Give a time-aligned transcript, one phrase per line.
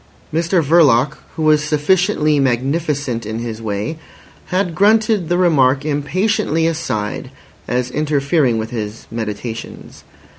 [0.33, 3.99] Mr Verloc, who was sufficiently magnificent in his way,
[4.47, 7.29] had grunted the remark impatiently aside
[7.67, 10.03] as interfering with his meditations.